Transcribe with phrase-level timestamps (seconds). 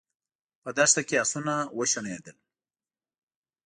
[0.63, 2.37] په دښته کې آسونه وشڼېدل.